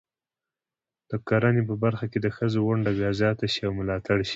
د 1.09 1.11
کرنې 1.27 1.63
په 1.69 1.75
برخه 1.83 2.05
کې 2.11 2.19
د 2.21 2.27
ښځو 2.35 2.59
ونډه 2.65 2.91
باید 2.97 3.17
زیاته 3.21 3.45
شي 3.53 3.61
او 3.67 3.73
ملاتړ 3.79 4.17
شي. 4.27 4.29